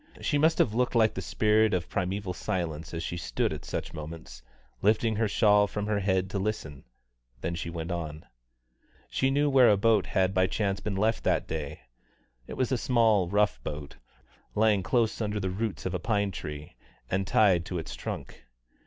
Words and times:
She 0.19 0.39
must 0.39 0.57
have 0.57 0.73
looked 0.73 0.95
like 0.95 1.13
the 1.13 1.21
spirit 1.21 1.75
of 1.75 1.87
primeval 1.87 2.33
silence 2.33 2.91
as 2.91 3.03
she 3.03 3.17
stood 3.17 3.53
at 3.53 3.63
such 3.63 3.93
moments, 3.93 4.41
lifting 4.81 5.17
her 5.17 5.27
shawl 5.27 5.67
from 5.67 5.85
her 5.85 5.99
head 5.99 6.27
to 6.31 6.39
listen; 6.39 6.85
then 7.41 7.53
she 7.53 7.69
went 7.69 7.91
on. 7.91 8.25
She 9.11 9.29
knew 9.29 9.47
where 9.47 9.69
a 9.69 9.77
boat 9.77 10.07
had 10.07 10.33
by 10.33 10.47
chance 10.47 10.79
been 10.79 10.95
left 10.97 11.23
that 11.25 11.47
day; 11.47 11.81
it 12.47 12.55
was 12.57 12.71
a 12.71 12.79
small 12.79 13.27
rough 13.29 13.61
boat, 13.63 13.97
lying 14.55 14.81
close 14.81 15.21
under 15.21 15.39
the 15.39 15.51
roots 15.51 15.85
of 15.85 15.93
a 15.93 15.99
pine 15.99 16.31
tree, 16.31 16.75
and 17.11 17.27
tied 17.27 17.63
to 17.65 17.77
its 17.77 17.93
trunk. 17.93 18.45